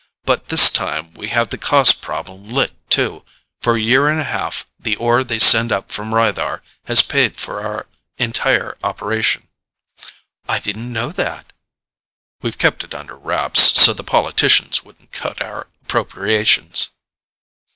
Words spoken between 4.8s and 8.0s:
ore they send up from Rythar has paid for our